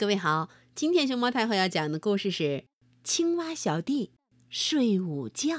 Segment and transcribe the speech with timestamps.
[0.00, 2.42] 各位好，今天熊猫太后要讲的故事是
[3.04, 4.12] 《青蛙小弟
[4.48, 5.54] 睡午觉》，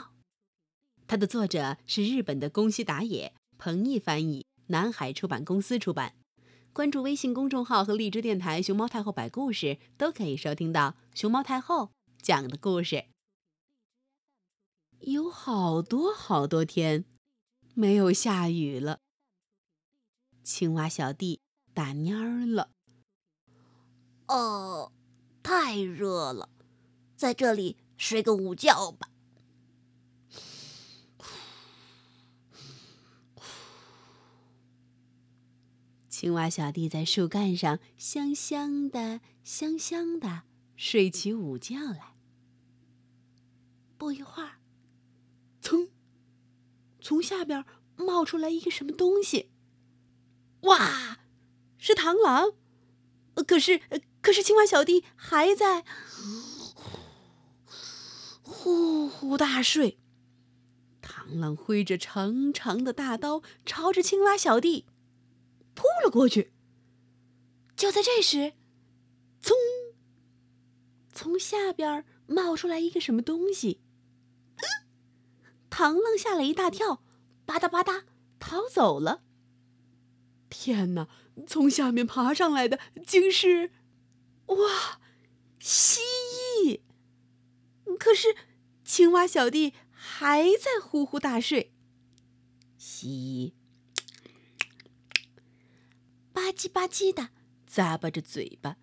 [1.06, 6.16] 它的作者是日本的宫西达也，彭毅翻译，南海出版公司出版。
[6.74, 13.06] 关注微信公众号和荔枝电台“熊猫太后摆故事”，都可以收听到熊猫太后讲的故事。
[15.02, 17.06] 有好多好多天
[17.76, 18.98] 没有下雨了，
[20.44, 21.42] 青蛙小弟
[21.76, 22.72] 打蔫儿了。
[24.32, 24.94] 哦，
[25.44, 26.48] 太热了，
[27.18, 29.10] 在这里睡个午觉吧。
[36.08, 40.44] 青蛙小弟在树干上香香的、香香的
[40.78, 42.16] 睡起午觉来。
[43.98, 44.60] 不一会儿，
[45.62, 45.90] 噌，
[47.02, 47.66] 从下边
[47.98, 49.52] 冒出来一个什么东西。
[50.62, 51.20] 哇，
[51.78, 52.54] 是螳螂！
[53.46, 53.82] 可是。
[54.22, 55.84] 可是青蛙小弟还在
[58.44, 59.98] 呼呼大睡，
[61.02, 64.86] 螳螂挥着长长的大刀，朝着青蛙小弟
[65.74, 66.54] 扑了过去。
[67.76, 68.54] 就在这时，
[69.42, 69.54] 噌，
[71.12, 73.82] 从下边冒出来一个什么东西，
[75.72, 77.02] 螳螂吓了一大跳，
[77.46, 78.04] 吧嗒吧嗒
[78.40, 79.24] 逃走了。
[80.50, 81.08] 天哪！
[81.48, 83.72] 从下面爬上来的竟是……
[84.56, 85.00] 哇，
[85.60, 86.02] 蜥
[86.66, 86.82] 蜴！
[87.98, 88.36] 可是
[88.84, 91.74] 青蛙小弟还在呼呼大睡。
[92.78, 93.54] 蜥蜴
[96.34, 97.30] 吧唧吧唧的
[97.70, 98.78] 咂巴着嘴巴，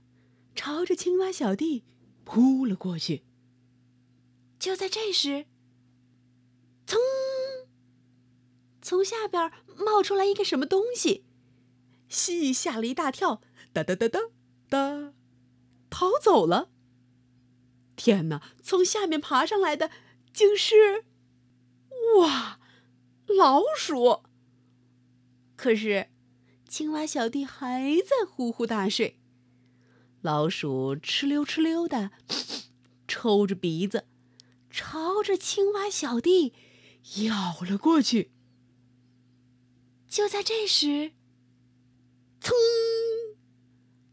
[0.55, 1.85] 朝着青蛙小弟
[2.25, 3.25] 扑了过去。
[4.59, 5.47] 就在这时，
[6.87, 6.97] 噌，
[8.81, 11.25] 从下边冒出来一个什么东西，
[12.09, 14.21] 蜥蜴吓了一大跳，哒哒哒哒
[14.69, 15.15] 哒。
[15.91, 16.71] 逃走了！
[17.97, 19.91] 天哪，从下面爬上来的
[20.33, 21.05] 竟是
[22.19, 22.61] 哇，
[23.27, 24.23] 老鼠！
[25.57, 26.11] 可是
[26.69, 29.19] 青蛙小弟还在呼呼大睡。
[30.21, 32.11] 老鼠哧溜哧溜的
[33.07, 34.07] 抽着鼻子，
[34.71, 36.53] 朝着青蛙小弟
[37.25, 38.33] 咬了过去。
[40.09, 41.13] 就在这时，
[42.41, 42.53] 噌！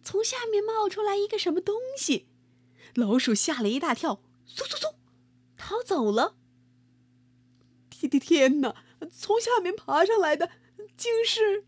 [0.06, 2.28] 从下面冒出来一个什么东西，
[2.94, 4.94] 老鼠吓了一大跳，嗖嗖嗖，
[5.58, 6.38] 逃走了。
[7.90, 8.76] 天天天哪！
[9.12, 10.52] 从下面爬上来的
[10.96, 11.66] 竟是，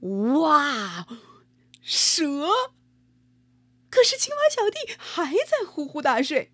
[0.00, 1.06] 哇，
[1.82, 2.46] 蛇！
[3.88, 6.52] 可是青蛙小弟还在呼呼大睡，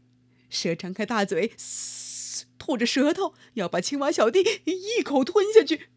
[0.49, 1.53] 蛇张开大嘴，
[2.59, 5.89] 吐着舌头要把青蛙小弟一口吞下去。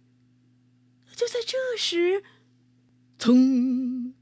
[1.15, 2.23] 就在这时，
[3.17, 4.13] 噌！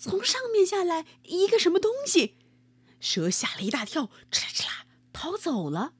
[0.00, 2.36] 从上面下来一个什么东西，
[3.00, 5.92] 蛇吓了一大跳，哧啦哧啦逃走了。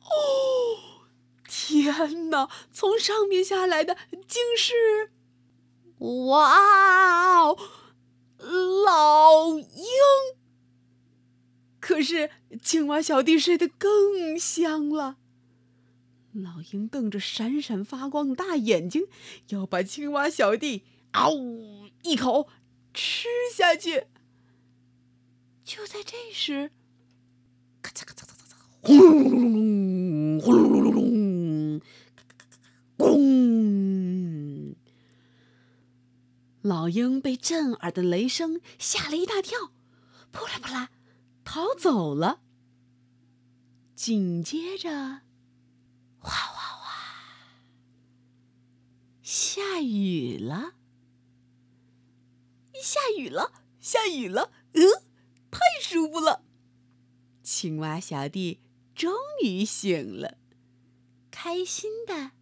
[0.00, 1.06] 哦，
[1.48, 2.50] 天哪！
[2.72, 3.96] 从上面下来的
[4.26, 5.12] 竟是，
[5.98, 7.56] 哇哦，
[8.84, 9.84] 老鹰。
[11.78, 12.30] 可是
[12.60, 15.18] 青蛙小弟睡得更香了。
[16.32, 19.06] 老鹰瞪着闪闪发光的大眼睛，
[19.50, 21.30] 要把青蛙小弟嗷
[22.02, 22.48] 一口。
[22.92, 24.06] 吃下去。
[25.64, 26.72] 就在这时，
[27.80, 31.80] 咔嚓咔嚓咔嚓咔嚓，轰隆隆隆隆，轰隆隆隆隆，
[32.98, 34.74] 咣！
[36.62, 39.72] 老鹰被震耳的雷声吓了一大跳，
[40.32, 40.90] 扑啦扑啦
[41.44, 42.40] 逃走了。
[43.94, 44.90] 紧接着，
[46.18, 46.92] 哗哗哗，
[49.22, 50.74] 下雨了。
[52.82, 54.82] 下雨了，下雨了，嗯，
[55.50, 56.42] 太舒服了。
[57.42, 58.60] 青蛙小弟
[58.94, 60.38] 终于醒了，
[61.30, 62.32] 开心的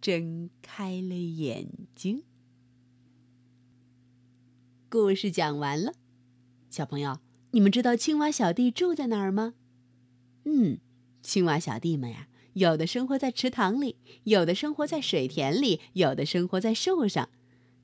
[0.00, 2.24] 睁开了眼睛。
[4.88, 5.94] 故事讲完了，
[6.70, 7.18] 小朋友，
[7.50, 9.54] 你们知道青蛙小弟住在哪儿吗？
[10.44, 10.78] 嗯，
[11.22, 17.30] 青蛙小弟们呀，有的生活在池塘里，有的生活在水田里，有的生活在树上。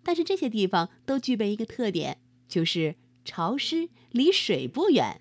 [0.02, 2.18] 但是这些地方都具备一个特点，
[2.48, 5.20] 就是潮湿，离水不远。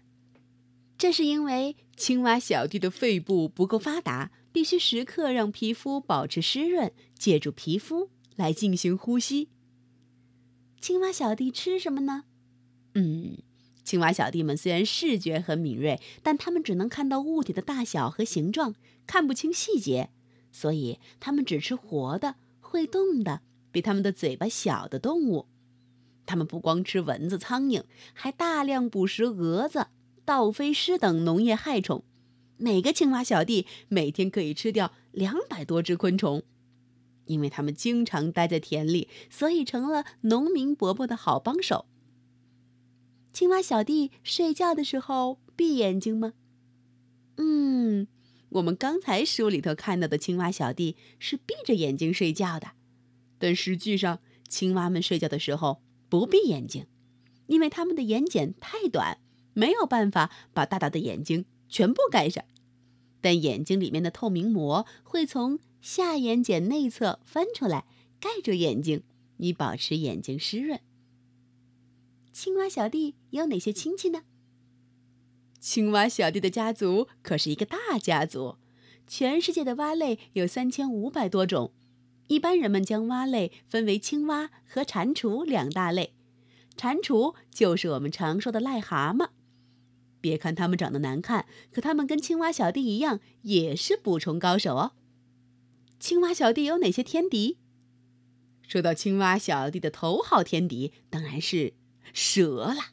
[0.97, 9.49] 这是因为青蛙小弟的肺部不够发达，必须时刻让皮肤保持湿润，借助皮肤来进行呼吸。
[10.81, 12.23] 青蛙小弟吃什么呢？
[12.95, 13.37] 嗯，
[13.83, 20.09] 青蛙小弟们虽然视觉很敏锐，但他们只能看到物体的大小和形状，看不清细节，
[20.51, 23.41] 所以他们只吃活的、会动的。
[23.71, 25.47] 比他们的嘴巴小的动物，
[26.25, 27.83] 它们不光吃蚊子、苍蝇，
[28.13, 29.87] 还大量捕食蛾子、
[30.25, 32.03] 倒飞虱等农业害虫。
[32.57, 36.43] 每个青蛙小弟每天可以吃掉两百多只昆虫。
[37.25, 41.85] 因为它们经常待在田里，所以成了农民伯伯的好帮手。
[43.31, 46.33] 青蛙小弟睡觉的时候闭眼睛吗？
[47.37, 48.07] 嗯，
[48.49, 52.71] 我们刚才书里头看到的青蛙小弟是闭着眼睛睡觉的，
[53.39, 56.85] 但实际上，青蛙们睡觉的时候不闭眼睛，
[57.47, 59.19] 因为它们的眼睑太短，
[59.53, 62.43] 没有办法把大大的眼睛全部盖上。
[63.21, 67.85] 但眼睛里面的透明膜会从下眼睑内侧翻出来，
[68.19, 69.03] 盖住眼睛，
[69.37, 70.79] 以保持眼睛湿润。
[72.31, 74.23] 青蛙小弟有哪些亲戚呢？
[75.59, 78.57] 青蛙小弟的家族可是一个大家族，
[79.07, 81.73] 全世界的蛙类有三千五百多种。
[82.29, 86.13] 一般人们将蛙类分为青蛙和蟾蜍两大类，
[86.77, 89.29] 蟾蜍就是我们常说的癞蛤蟆。
[90.21, 94.91] 别看它们长得难看，可它们跟青蛙小弟一样，也是捕虫高手哦。
[95.99, 97.57] 青蛙小弟有哪些天敌？
[98.67, 101.73] 说到青蛙小弟的头号天敌，当然是
[102.13, 102.91] 蛇啦。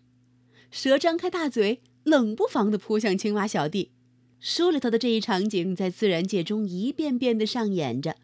[0.71, 3.93] 蛇张开大嘴，冷不防地扑向青蛙小弟。
[4.41, 8.17] 书里头的这一场景在自然界中一遍遍地上演着。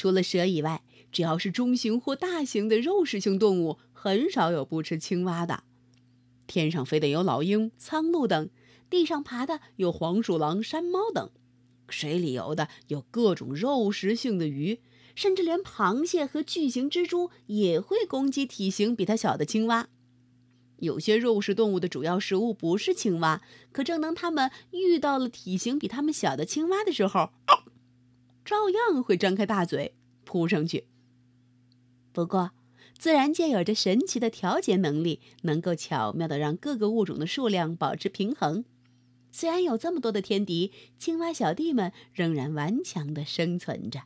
[0.00, 0.82] 除了蛇以外，
[1.12, 5.64] 只要是中型或大型的肉食性动物，很少有不吃青蛙的。
[6.46, 8.48] 天上飞的有老鹰、苍鹭等，
[8.88, 11.28] 地上爬的有黄鼠狼、山猫等，
[11.90, 14.80] 水里游的有各种肉食性的鱼，
[15.14, 19.90] 甚至连螃蟹和巨型蜘蛛也会攻击体型比它小的青蛙。
[20.78, 27.32] 有些肉食动物的主要食物不是青蛙，可正当它们遇到了体型比它们小的青蛙的时候，
[28.50, 29.94] 照样会张开大嘴
[30.24, 30.88] 扑上去。
[32.10, 32.50] 不过，
[32.98, 38.64] 自然界有着神奇的调节能力，能够巧妙地让各个物种的数量保持平衡。
[39.30, 44.02] 虽然有这么多的天敌，青蛙小弟们仍然顽强地生存着。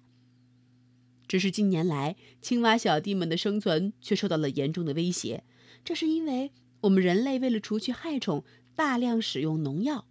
[1.26, 5.44] 只是近年来，青蛙小弟们的生存却受到了严重的威胁。
[5.82, 6.52] 这是因为
[6.82, 8.44] 我们人类为了除去害虫，
[8.76, 10.04] 大量使用农药，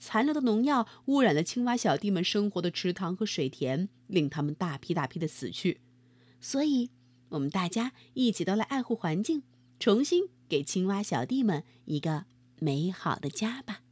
[0.00, 5.80] 残留的农药污染了青蛙小弟们生活的池塘和水田，令他们大批大批的死去。
[6.40, 6.90] 所以。
[7.30, 9.44] 我们大家一起都来爱护环境，
[9.78, 12.24] 重新给青蛙小弟们一个
[12.58, 13.82] 美好的家吧。